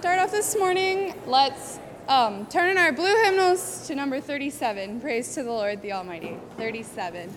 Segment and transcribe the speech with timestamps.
[0.00, 1.78] Start off this morning, let's
[2.08, 4.98] um, turn in our blue hymnals to number 37.
[4.98, 6.38] Praise to the Lord the Almighty.
[6.56, 7.30] 37.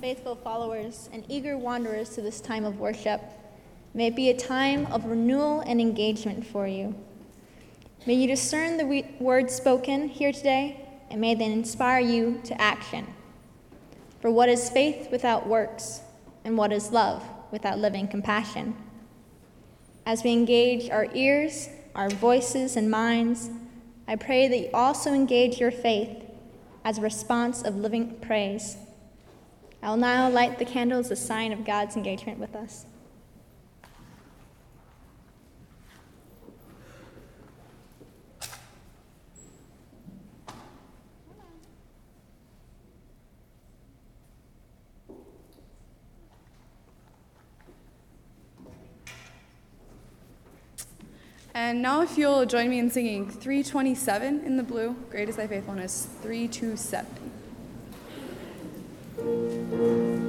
[0.00, 3.20] Faithful followers and eager wanderers, to this time of worship.
[3.94, 6.94] May it be a time of renewal and engagement for you.
[8.06, 13.06] May you discern the words spoken here today, and may they inspire you to action.
[14.20, 16.02] For what is faith without works,
[16.44, 18.76] and what is love without living compassion?
[20.06, 23.50] As we engage our ears, our voices, and minds,
[24.06, 26.24] I pray that you also engage your faith
[26.84, 28.76] as a response of living praise
[29.82, 32.84] I will now light the candles, a sign of God's engagement with us.
[51.54, 55.46] And now, if you'll join me in singing 327 in the blue, Great is Thy
[55.46, 57.37] Faithfulness, 327.
[59.28, 60.27] うん。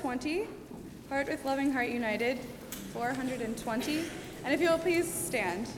[0.00, 0.48] 420,
[1.08, 2.38] Heart with Loving Heart United,
[2.92, 4.04] 420.
[4.44, 5.68] And if you'll please stand.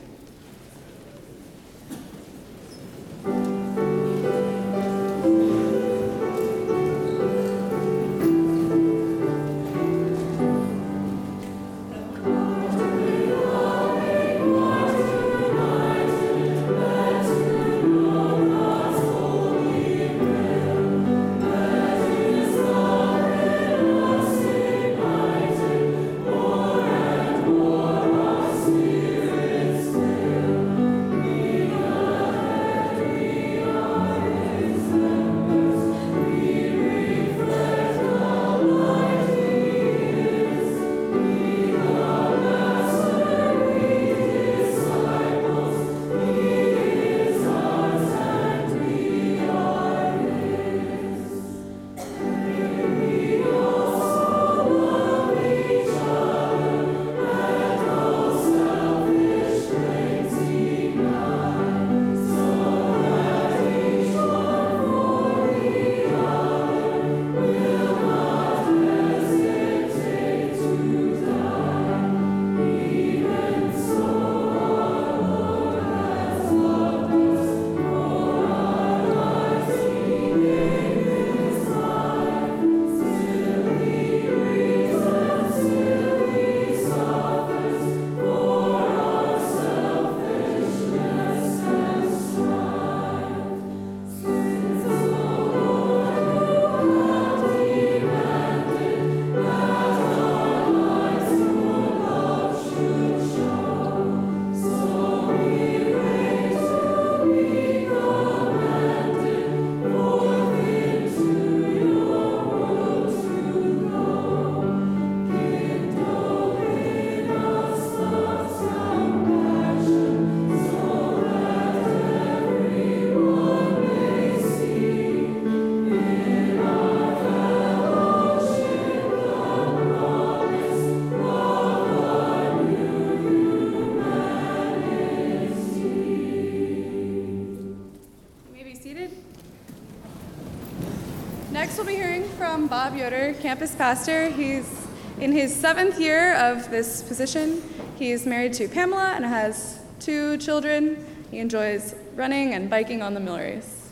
[142.87, 144.29] Bob Yoder, campus pastor.
[144.29, 144.87] He's
[145.19, 147.61] in his seventh year of this position.
[147.97, 151.05] He's married to Pamela and has two children.
[151.29, 153.89] He enjoys running and biking on the mill race.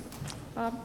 [0.56, 0.80] Bob?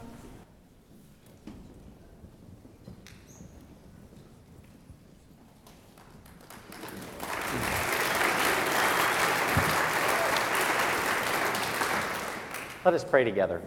[12.85, 13.63] Let us pray together.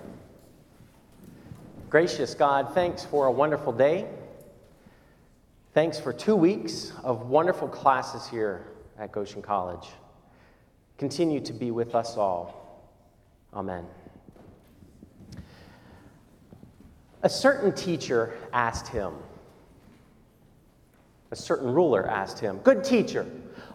[1.90, 4.06] Gracious God, thanks for a wonderful day.
[5.74, 8.68] Thanks for two weeks of wonderful classes here
[9.00, 9.88] at Goshen College.
[11.00, 12.92] Continue to be with us all.
[13.56, 13.84] Amen.
[17.24, 19.14] A certain teacher asked him,
[21.32, 23.26] a certain ruler asked him, Good teacher,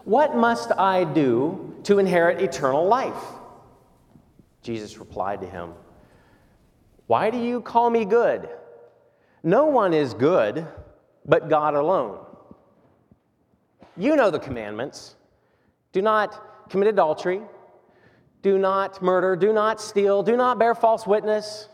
[0.05, 3.21] what must I do to inherit eternal life?
[4.61, 5.73] Jesus replied to him,
[7.07, 8.47] Why do you call me good?
[9.43, 10.65] No one is good
[11.25, 12.25] but God alone.
[13.97, 15.15] You know the commandments
[15.91, 17.41] do not commit adultery,
[18.41, 21.67] do not murder, do not steal, do not bear false witness,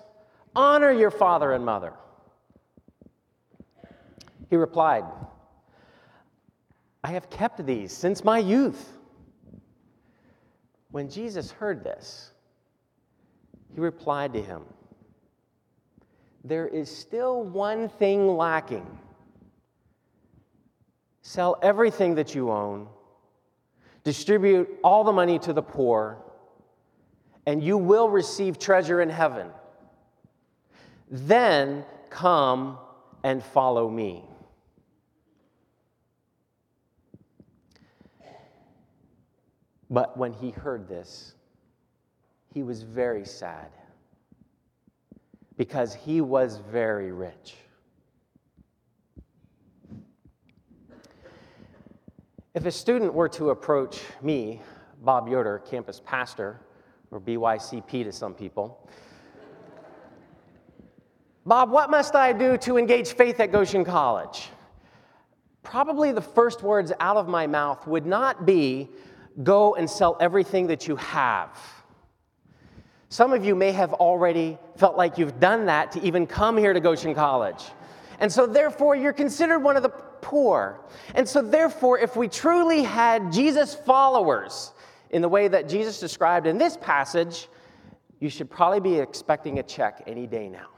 [0.56, 1.94] honor your father and mother.
[4.50, 5.04] He replied,
[7.04, 8.98] I have kept these since my youth.
[10.92, 12.32] When Jesus heard this,
[13.74, 14.64] he replied to him,
[16.44, 18.88] There is still one thing lacking.
[21.28, 22.88] Sell everything that you own,
[24.04, 26.20] distribute all the money to the poor,
[27.48, 29.48] and you will receive treasure in heaven.
[31.10, 32.78] Then come
[33.24, 34.24] and follow me.
[39.90, 41.34] But when he heard this,
[42.54, 43.72] he was very sad
[45.58, 47.56] because he was very rich.
[52.56, 54.62] If a student were to approach me,
[55.02, 56.62] Bob Yoder, campus pastor,
[57.12, 58.90] or BYCP to some people,
[61.46, 64.48] Bob, what must I do to engage faith at Goshen College?
[65.64, 68.90] Probably the first words out of my mouth would not be,
[69.44, 71.60] go and sell everything that you have.
[73.10, 76.72] Some of you may have already felt like you've done that to even come here
[76.72, 77.66] to Goshen College.
[78.22, 79.92] And so, therefore, you're considered one of the
[80.26, 80.82] poor.
[81.14, 84.74] And so, therefore, if we truly had Jesus followers
[85.12, 87.48] in the way that Jesus described in this passage,
[88.20, 90.70] you should probably be expecting a check any day now.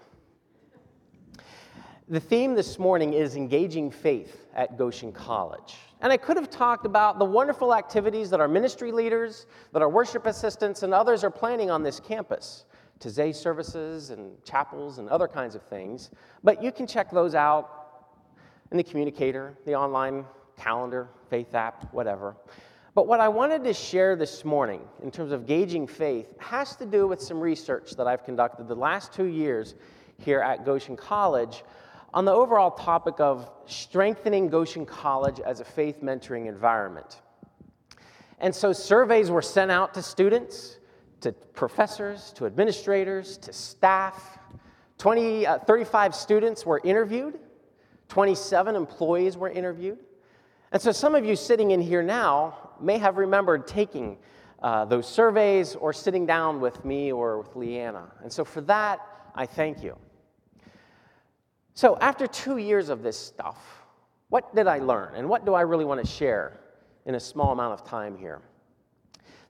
[2.09, 5.75] The theme this morning is engaging faith at Goshen College.
[6.01, 9.89] And I could have talked about the wonderful activities that our ministry leaders, that our
[9.89, 12.65] worship assistants, and others are planning on this campus
[12.99, 16.09] Taizé services and chapels and other kinds of things.
[16.43, 17.76] But you can check those out
[18.71, 20.25] in the communicator, the online
[20.57, 22.35] calendar, faith app, whatever.
[22.95, 26.85] But what I wanted to share this morning in terms of gauging faith has to
[26.85, 29.75] do with some research that I've conducted the last two years
[30.17, 31.63] here at Goshen College
[32.13, 37.21] on the overall topic of strengthening Goshen College as a faith mentoring environment.
[38.39, 40.77] And so surveys were sent out to students,
[41.21, 44.39] to professors, to administrators, to staff.
[44.97, 47.39] 20, uh, 35 students were interviewed,
[48.09, 49.99] 27 employees were interviewed.
[50.71, 54.17] And so some of you sitting in here now may have remembered taking
[54.61, 58.11] uh, those surveys or sitting down with me or with Leanna.
[58.23, 58.99] And so for that,
[59.35, 59.97] I thank you.
[61.75, 63.83] So, after two years of this stuff,
[64.29, 65.13] what did I learn?
[65.13, 66.59] And what do I really want to share
[67.05, 68.41] in a small amount of time here?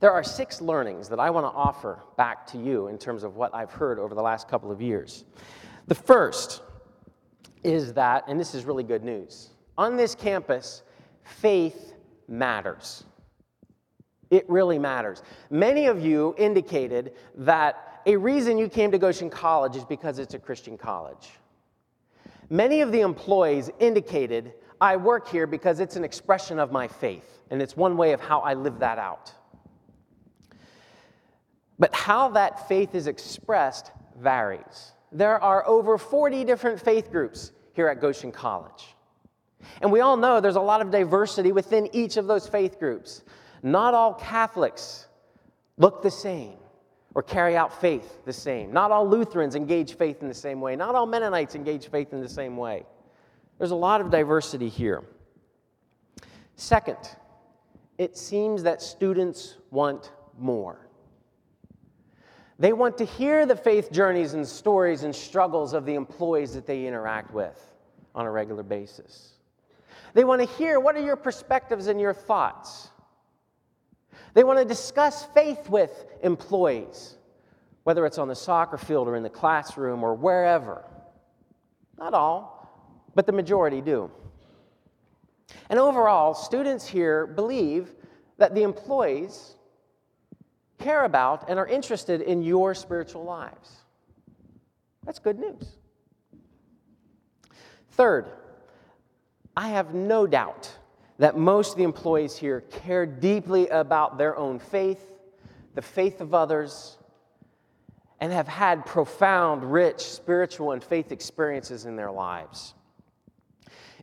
[0.02, 3.38] There are six learnings that I want to offer back to you in terms of
[3.38, 5.24] what I've heard over the last couple of years.
[5.88, 6.62] The first
[7.64, 10.84] is that, and this is really good news, on this campus,
[11.24, 11.94] faith
[12.28, 13.04] matters.
[14.30, 15.24] It really matters.
[15.50, 20.34] Many of you indicated that a reason you came to Goshen College is because it's
[20.34, 21.30] a Christian college.
[22.50, 27.42] Many of the employees indicated, I work here because it's an expression of my faith,
[27.50, 29.34] and it's one way of how I live that out.
[31.80, 34.94] But how that faith is expressed varies.
[35.12, 38.96] There are over 40 different faith groups here at Goshen College.
[39.82, 43.24] And we all know there's a lot of diversity within each of those faith groups.
[43.64, 45.08] Not all Catholics
[45.78, 46.58] look the same
[47.16, 48.72] or carry out faith the same.
[48.72, 50.76] Not all Lutherans engage faith in the same way.
[50.76, 52.86] Not all Mennonites engage faith in the same way.
[53.58, 55.04] There's a lot of diversity here.
[56.56, 56.98] Second,
[57.98, 60.87] it seems that students want more.
[62.60, 66.66] They want to hear the faith journeys and stories and struggles of the employees that
[66.66, 67.58] they interact with
[68.16, 69.34] on a regular basis.
[70.14, 72.90] They want to hear what are your perspectives and your thoughts.
[74.34, 77.16] They want to discuss faith with employees,
[77.84, 80.84] whether it's on the soccer field or in the classroom or wherever.
[82.00, 82.58] Not all,
[83.14, 84.10] but the majority do.
[85.70, 87.94] And overall, students here believe
[88.38, 89.57] that the employees
[90.78, 93.72] care about and are interested in your spiritual lives.
[95.06, 95.78] That's good news.
[97.92, 98.28] Third,
[99.56, 100.72] I have no doubt
[101.18, 105.14] that most of the employees here care deeply about their own faith,
[105.74, 106.98] the faith of others,
[108.20, 112.74] and have had profound, rich spiritual and faith experiences in their lives.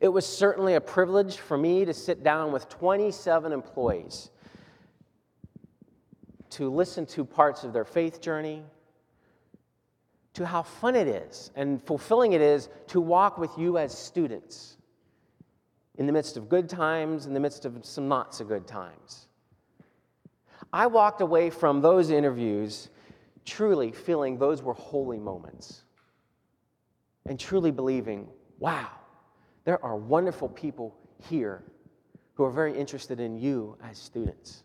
[0.00, 4.30] It was certainly a privilege for me to sit down with 27 employees
[6.54, 8.62] to listen to parts of their faith journey,
[10.32, 14.76] to how fun it is and fulfilling it is to walk with you as students
[15.96, 19.28] in the midst of good times, in the midst of some not so good times.
[20.72, 22.88] I walked away from those interviews
[23.44, 25.84] truly feeling those were holy moments
[27.26, 28.90] and truly believing, wow,
[29.64, 30.96] there are wonderful people
[31.28, 31.62] here
[32.34, 34.63] who are very interested in you as students.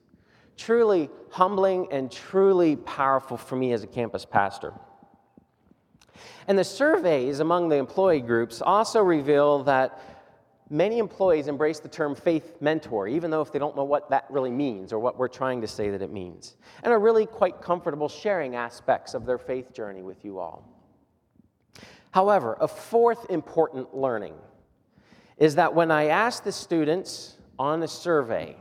[0.59, 4.73] Truly humbling and truly powerful for me as a campus pastor.
[6.47, 9.99] And the surveys among the employee groups also reveal that
[10.71, 14.25] Many employees embrace the term faith mentor, even though if they don't know what that
[14.29, 17.59] really means or what we're trying to say that it means, and are really quite
[17.59, 20.63] comfortable sharing aspects of their faith journey with you all.
[22.11, 24.35] However, a fourth important learning
[25.37, 28.55] is that when I asked the students on a survey,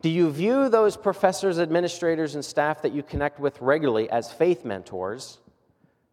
[0.00, 4.64] do you view those professors, administrators, and staff that you connect with regularly as faith
[4.64, 5.38] mentors?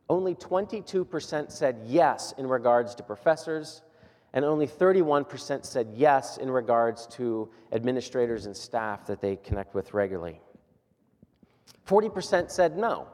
[0.09, 3.81] Only 22% said yes in regards to professors
[4.35, 9.93] and only 31% said yes in regards to administrators and staff that they connect with
[9.93, 10.41] regularly.
[11.87, 13.07] 40% said no,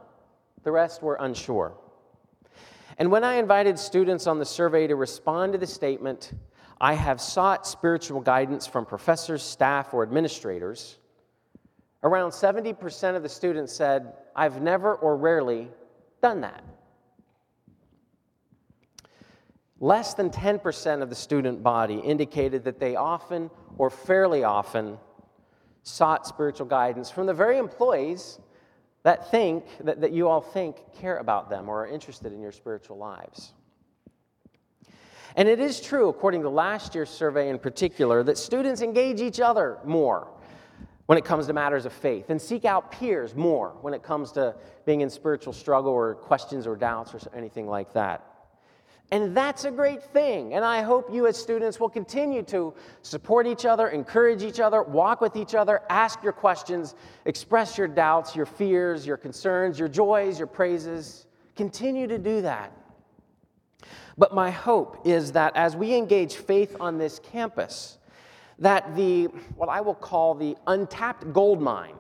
[0.64, 1.78] the rest were unsure.
[2.98, 6.34] And when I invited students on the survey to respond to the statement,
[6.82, 10.98] I have sought spiritual guidance from professors, staff, or administrators,
[12.04, 15.70] around 70% of the students said, I've never or rarely
[16.22, 16.64] done that.
[19.82, 24.98] less than 10% of the student body indicated that they often or fairly often
[25.84, 28.40] sought spiritual guidance from the very employees
[29.04, 32.52] that think that, that you all think care about them or are interested in your
[32.52, 33.54] spiritual lives.
[35.36, 39.40] And it is true, according to last year's survey in particular, that students engage each
[39.40, 40.28] other more
[41.06, 44.32] when it comes to matters of faith and seek out peers more when it comes
[44.34, 48.26] to being in spiritual struggle or questions or doubts or anything like that.
[49.12, 50.54] And that's a great thing.
[50.54, 54.84] And I hope you, as students, will continue to support each other, encourage each other,
[54.84, 59.90] walk with each other, ask your questions, express your doubts, your fears, your concerns, your
[59.90, 61.28] joys, your praises.
[61.58, 62.72] Continue to do that.
[64.18, 67.98] But my hope is that as we engage faith on this campus,
[68.60, 71.96] that the, what I will call the untapped gold mine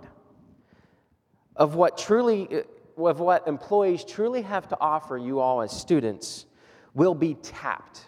[1.55, 2.63] of what truly,
[2.97, 6.45] of what employees truly have to offer you all as students
[6.93, 8.05] will be tapped.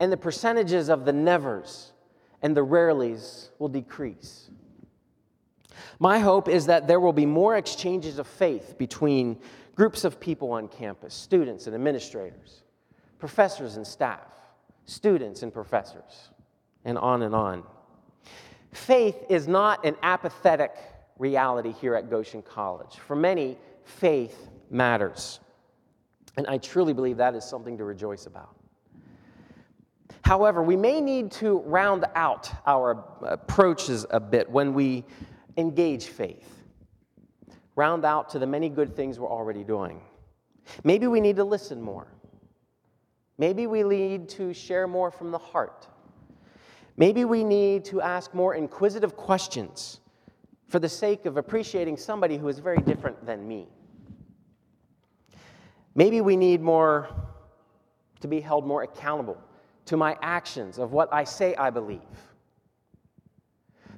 [0.00, 1.92] And the percentages of the nevers
[2.40, 4.50] and the rarelys will decrease.
[5.98, 9.38] My hope is that there will be more exchanges of faith between
[9.76, 12.61] groups of people on campus, students and administrators,
[13.22, 14.32] professors and staff,
[14.84, 16.30] students and professors
[16.84, 17.62] and on and on.
[18.72, 20.74] Faith is not an apathetic
[21.20, 22.96] reality here at Goshen College.
[22.96, 25.38] For many, faith matters.
[26.36, 28.56] And I truly believe that is something to rejoice about.
[30.24, 35.04] However, we may need to round out our uh, approaches a bit when we
[35.56, 36.64] engage faith,
[37.76, 40.00] round out to the many good things we're already doing.
[40.82, 42.08] Maybe we need to listen more.
[43.38, 45.88] Maybe we need to share more from the heart.
[46.96, 50.00] Maybe we need to ask more inquisitive questions
[50.68, 53.68] for the sake of appreciating somebody who is very different than me.
[55.94, 57.08] Maybe we need more
[58.20, 59.38] to be held more accountable
[59.86, 62.00] to my actions of what I say I believe.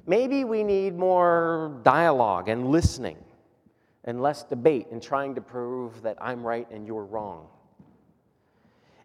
[0.07, 3.17] Maybe we need more dialogue and listening
[4.03, 7.47] and less debate and trying to prove that I'm right and you're wrong.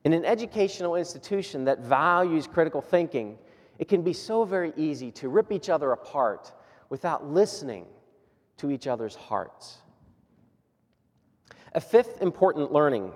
[0.05, 3.39] In an educational institution that values critical thinking,
[3.79, 6.53] it can be so very easy to rip each other apart
[6.89, 7.87] without listening
[8.59, 9.79] to each other's hearts.
[11.75, 13.13] A fifth important learning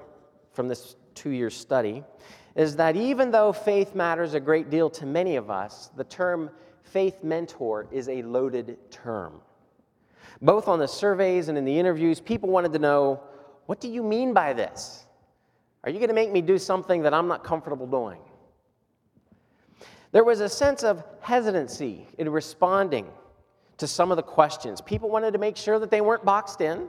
[0.53, 2.05] from this two year study
[2.55, 6.51] is that even though faith matters a great deal to many of us, the term
[6.83, 9.40] faith mentor is a loaded term.
[10.40, 13.23] Both on the surveys and in the interviews, people wanted to know
[13.66, 15.07] what do you mean by this?
[15.85, 18.18] Are you going to make me do something that I'm not comfortable doing?
[20.12, 23.07] There was a sense of hesitancy in responding
[23.77, 24.81] to some of the questions.
[24.81, 26.88] People wanted to make sure that they weren't boxed in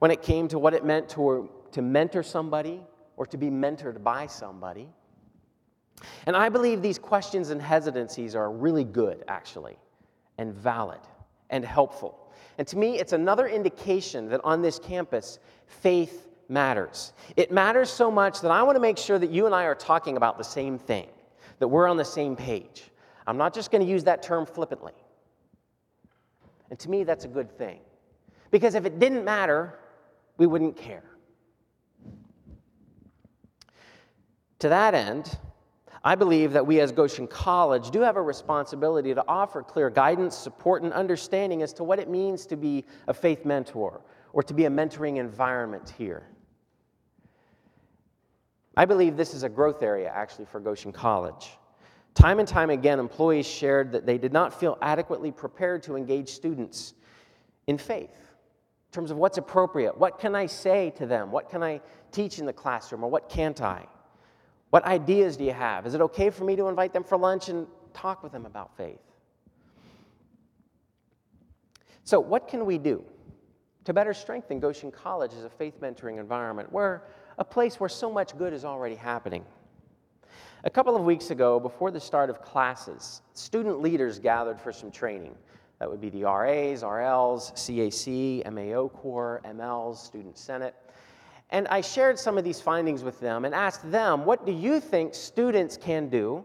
[0.00, 2.80] when it came to what it meant to, to mentor somebody
[3.16, 4.88] or to be mentored by somebody.
[6.26, 9.76] And I believe these questions and hesitancies are really good, actually,
[10.38, 11.00] and valid
[11.50, 12.32] and helpful.
[12.58, 17.12] And to me, it's another indication that on this campus, faith matters.
[17.36, 19.74] It matters so much that I want to make sure that you and I are
[19.74, 21.08] talking about the same thing
[21.58, 22.90] that we're on the same page.
[23.26, 24.92] I'm not just going to use that term flippantly.
[26.70, 27.80] And to me, that's a good thing.
[28.50, 29.78] Because if it didn't matter,
[30.36, 31.04] we wouldn't care.
[34.60, 35.38] To that end,
[36.02, 40.36] I believe that we as Goshen College do have a responsibility to offer clear guidance,
[40.36, 44.02] support, and understanding as to what it means to be a faith mentor
[44.34, 46.28] or to be a mentoring environment here.
[48.76, 51.50] I believe this is a growth area actually for Goshen College.
[52.14, 56.28] Time and time again, employees shared that they did not feel adequately prepared to engage
[56.30, 56.94] students
[57.66, 59.96] in faith in terms of what's appropriate.
[59.96, 61.30] What can I say to them?
[61.30, 61.80] What can I
[62.12, 63.86] teach in the classroom, or what can't I?
[64.70, 65.86] What ideas do you have?
[65.86, 68.76] Is it okay for me to invite them for lunch and talk with them about
[68.76, 69.00] faith?
[72.04, 73.04] So, what can we do
[73.84, 77.02] to better strengthen Goshen College as a faith mentoring environment where
[77.38, 79.44] a place where so much good is already happening.
[80.64, 84.90] A couple of weeks ago, before the start of classes, student leaders gathered for some
[84.90, 85.34] training.
[85.78, 90.74] That would be the RAs, RLs, CAC, MAO Corps, MLs, Student Senate.
[91.50, 94.80] And I shared some of these findings with them and asked them, what do you
[94.80, 96.44] think students can do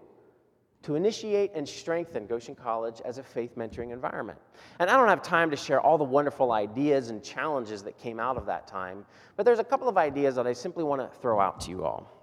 [0.83, 4.39] to initiate and strengthen Goshen College as a faith mentoring environment.
[4.79, 8.19] And I don't have time to share all the wonderful ideas and challenges that came
[8.19, 11.19] out of that time, but there's a couple of ideas that I simply want to
[11.19, 12.19] throw out to you all.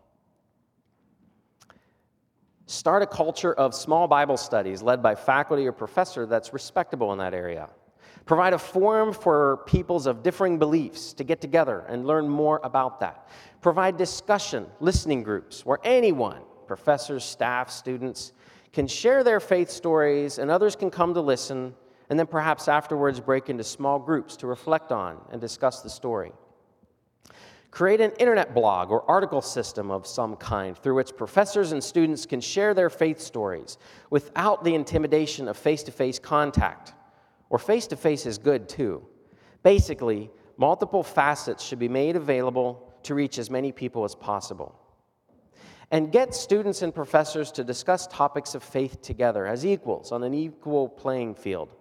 [2.66, 7.18] Start a culture of small Bible studies led by faculty or professor that's respectable in
[7.18, 7.68] that area.
[8.24, 12.98] Provide a forum for peoples of differing beliefs to get together and learn more about
[12.98, 13.28] that.
[13.60, 18.32] Provide discussion, listening groups where anyone, professors, staff, students,
[18.76, 21.74] can share their faith stories and others can come to listen
[22.10, 26.30] and then perhaps afterwards break into small groups to reflect on and discuss the story.
[27.70, 32.26] Create an internet blog or article system of some kind through which professors and students
[32.26, 33.78] can share their faith stories
[34.10, 36.92] without the intimidation of face to face contact.
[37.48, 39.06] Or face to face is good too.
[39.62, 44.78] Basically, multiple facets should be made available to reach as many people as possible.
[45.90, 50.34] And get students and professors to discuss topics of faith together as equals on an
[50.34, 51.74] equal playing field.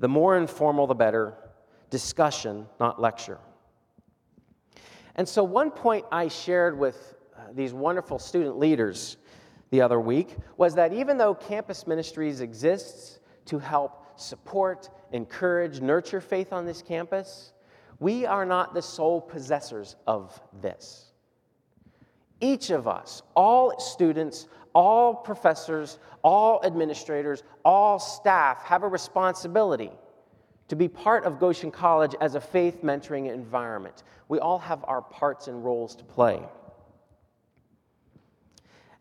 [0.00, 1.34] The more informal, the better.
[1.90, 3.38] Discussion, not lecture.
[5.16, 9.18] And so, one point I shared with uh, these wonderful student leaders
[9.70, 16.20] the other week was that even though campus ministries exists to help support, encourage, nurture
[16.20, 17.52] faith on this campus,
[18.00, 21.12] we are not the sole possessors of this.
[22.44, 29.90] Each of us, all students, all professors, all administrators, all staff have a responsibility
[30.68, 34.02] to be part of Goshen College as a faith mentoring environment.
[34.28, 36.42] We all have our parts and roles to play.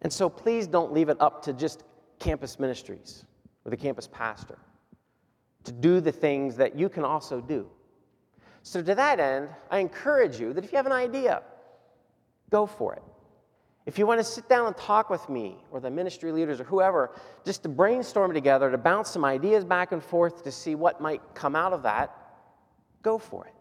[0.04, 1.84] And so please don't leave it up to just
[2.20, 3.26] campus ministries
[3.66, 4.58] or the campus pastor
[5.66, 7.68] to do the things that you can also do.
[8.62, 11.44] So, to that end, I encourage you that if you have an idea,
[12.50, 13.04] go for it.
[13.86, 16.64] If you want to sit down and talk with me or the ministry leaders or
[16.64, 17.12] whoever,
[17.46, 21.22] just to brainstorm together, to bounce some ideas back and forth to see what might
[21.34, 22.16] come out of that,
[23.02, 23.54] go for it.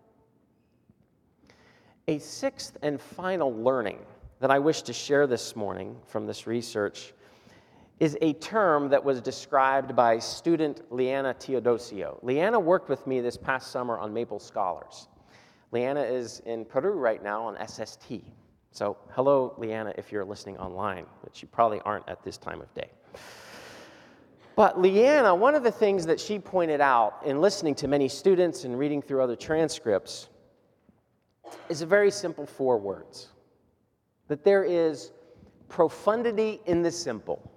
[2.08, 3.98] A sixth and final learning
[4.38, 7.14] that I wish to share this morning from this research
[7.98, 12.18] is a term that was described by student Leanna Teodosio.
[12.22, 15.08] Leanna worked with me this past summer on Maple Scholars.
[15.70, 18.24] Leanna is in Peru right now on SST.
[18.74, 22.72] So, hello, Leanna, if you're listening online, which you probably aren't at this time of
[22.72, 22.90] day.
[24.56, 28.64] But Leanna, one of the things that she pointed out in listening to many students
[28.64, 30.30] and reading through other transcripts
[31.68, 33.28] is a very simple four words
[34.28, 35.12] that there is
[35.68, 37.50] profundity in the simple.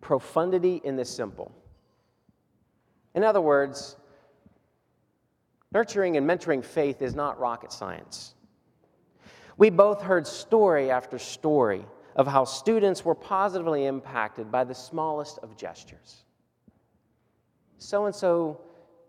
[0.00, 1.50] Profundity in the simple.
[3.16, 3.96] In other words,
[5.72, 8.33] nurturing and mentoring faith is not rocket science.
[9.56, 11.84] We both heard story after story
[12.16, 16.24] of how students were positively impacted by the smallest of gestures.
[17.78, 18.60] So and so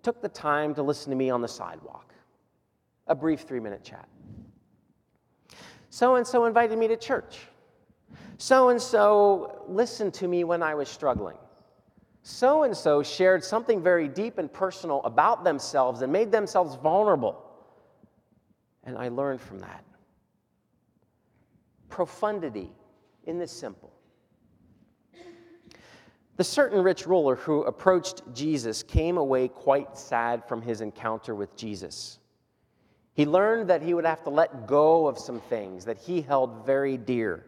[0.04, 2.14] took the time to listen to me on the sidewalk,
[3.08, 4.08] a brief three minute chat.
[5.90, 7.40] So and so invited me to church.
[8.38, 11.38] So and so listened to me when I was struggling.
[12.22, 17.42] So and so shared something very deep and personal about themselves and made themselves vulnerable.
[18.84, 19.84] And I learned from that
[21.96, 22.70] profundity
[23.24, 23.90] in the simple.
[26.36, 31.56] The certain rich ruler who approached Jesus came away quite sad from his encounter with
[31.56, 32.20] Jesus.
[33.14, 36.66] He learned that he would have to let go of some things that he held
[36.66, 37.46] very dear.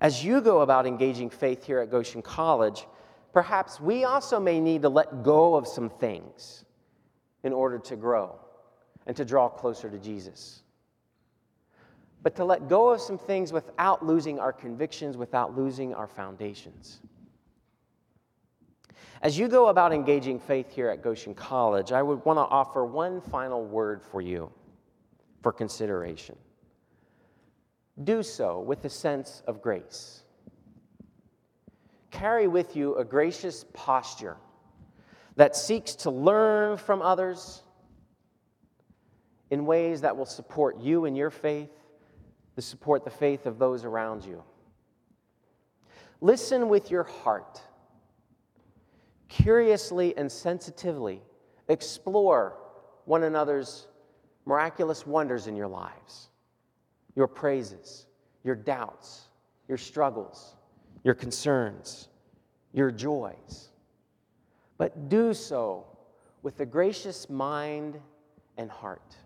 [0.00, 2.88] As you go about engaging faith here at Goshen College,
[3.32, 6.64] perhaps we also may need to let go of some things
[7.44, 8.40] in order to grow
[9.06, 10.62] and to draw closer to Jesus
[12.22, 17.00] but to let go of some things without losing our convictions, without losing our foundations.
[19.22, 22.84] As you go about engaging faith here at Goshen College, I would want to offer
[22.84, 24.50] one final word for you
[25.42, 26.36] for consideration.
[28.02, 30.22] Do so with a sense of grace.
[32.10, 34.36] Carry with you a gracious posture
[35.36, 37.62] that seeks to learn from others
[39.50, 41.70] in ways that will support you in your faith
[42.54, 44.42] to support the faith of those around you.
[46.20, 47.60] Listen with your heart.
[49.28, 51.22] Curiously and sensitively
[51.68, 52.58] explore
[53.06, 53.88] one another's
[54.44, 56.28] miraculous wonders in your lives,
[57.16, 58.06] your praises,
[58.44, 59.28] your doubts,
[59.68, 60.56] your struggles,
[61.04, 62.08] your concerns,
[62.72, 63.70] your joys.
[64.78, 65.86] But do so
[66.42, 68.00] with a gracious mind
[68.56, 69.16] and heart.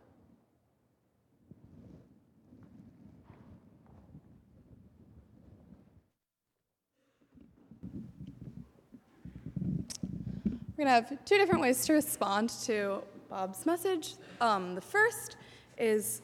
[10.76, 14.16] We're going to have two different ways to respond to Bob's message.
[14.42, 15.38] Um, the first
[15.78, 16.20] is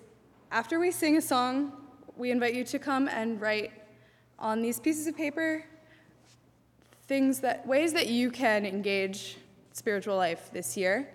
[0.50, 1.72] after we sing a song,
[2.18, 3.72] we invite you to come and write
[4.38, 5.64] on these pieces of paper
[7.06, 9.38] things that ways that you can engage
[9.72, 11.08] spiritual life this year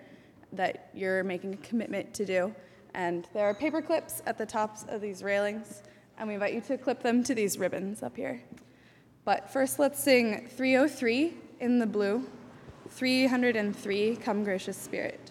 [0.52, 2.52] that you're making a commitment to do.
[2.94, 5.84] And there are paper clips at the tops of these railings,
[6.18, 8.42] and we invite you to clip them to these ribbons up here.
[9.24, 12.28] But first, let's sing 303 in the blue,
[12.90, 15.27] 303, Come Gracious Spirit.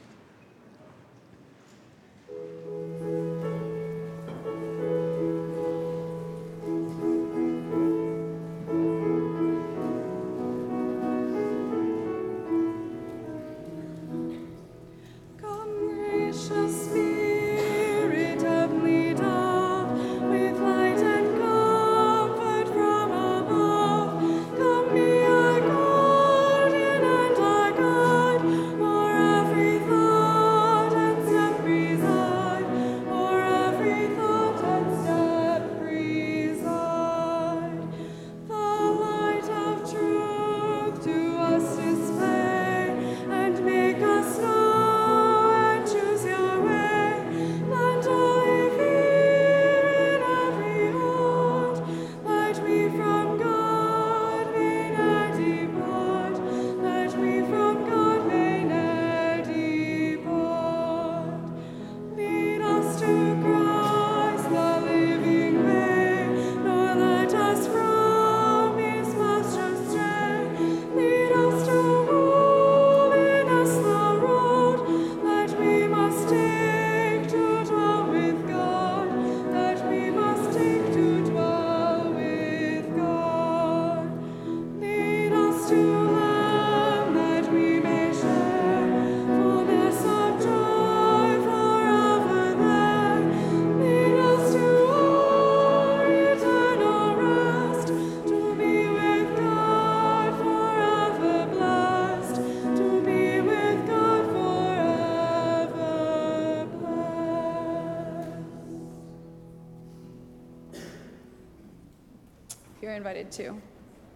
[113.07, 113.55] Invited to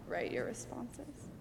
[0.06, 1.31] write your responses.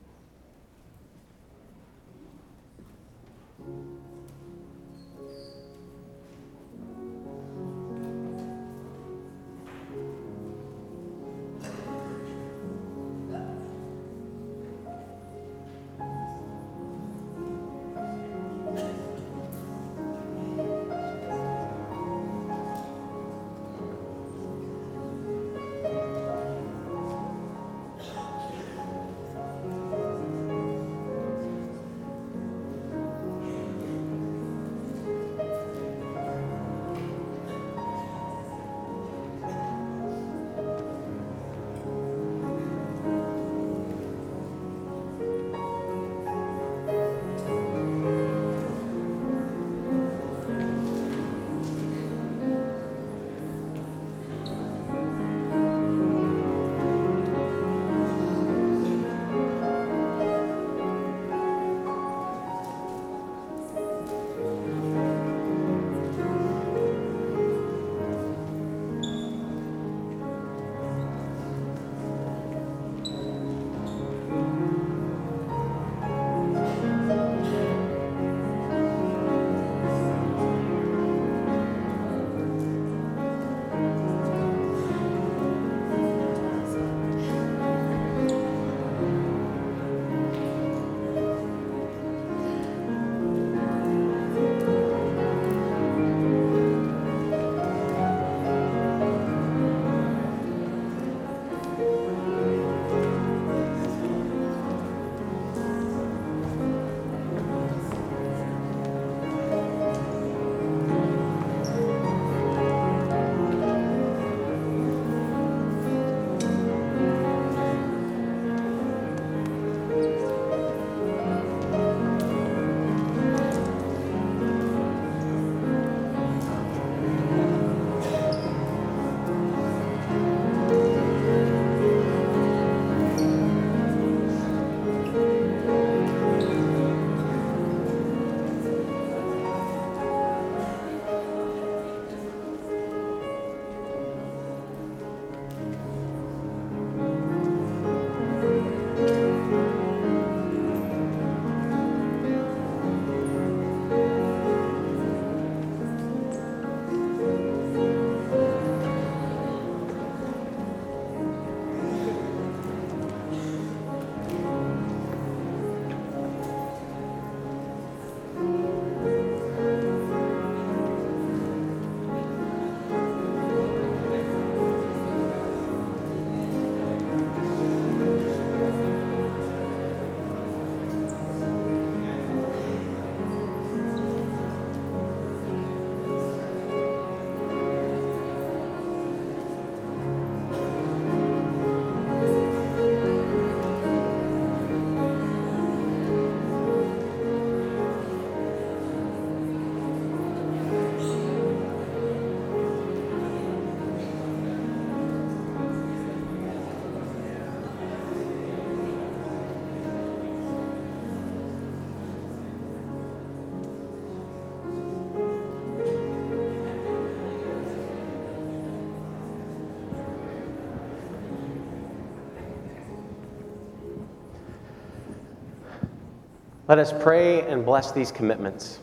[226.72, 228.80] Let us pray and bless these commitments.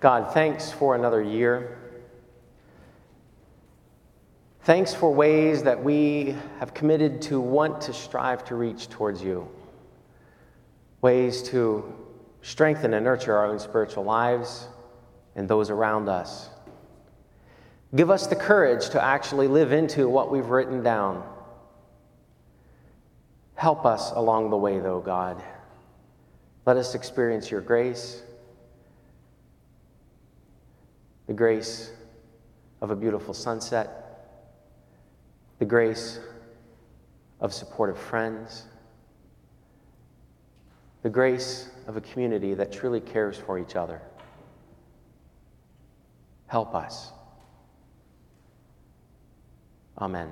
[0.00, 1.78] God, thanks for another year.
[4.62, 9.48] Thanks for ways that we have committed to want to strive to reach towards you.
[11.00, 11.94] Ways to
[12.42, 14.66] strengthen and nurture our own spiritual lives
[15.36, 16.50] and those around us.
[17.94, 21.22] Give us the courage to actually live into what we've written down.
[23.58, 25.42] Help us along the way, though, God.
[26.64, 28.22] Let us experience your grace,
[31.26, 31.90] the grace
[32.80, 34.36] of a beautiful sunset,
[35.58, 36.20] the grace
[37.40, 38.66] of supportive friends,
[41.02, 44.00] the grace of a community that truly cares for each other.
[46.46, 47.10] Help us.
[49.98, 50.30] Amen.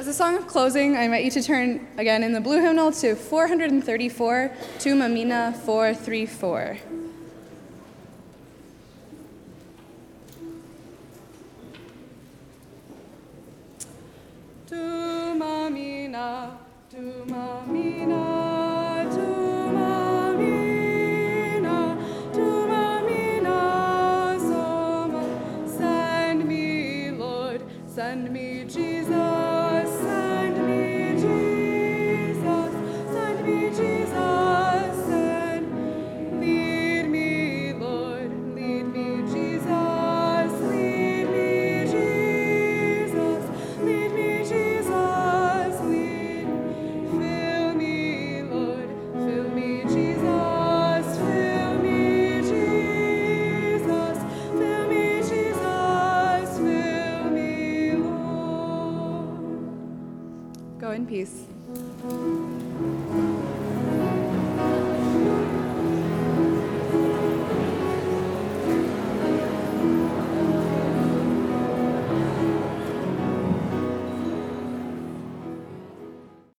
[0.00, 2.90] As a song of closing, I invite you to turn again in the blue hymnal
[2.90, 6.78] to 434, Thuma mina 434.